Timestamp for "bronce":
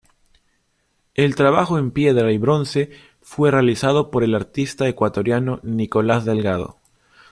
2.39-2.89